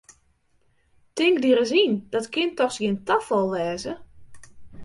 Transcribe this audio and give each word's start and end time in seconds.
Tink 1.17 1.37
dy 1.43 1.51
ris 1.57 1.71
yn, 1.83 1.93
dat 2.11 2.25
kin 2.33 2.49
dochs 2.57 2.77
gjin 2.81 2.97
tafal 3.07 3.45
wêze! 3.51 3.93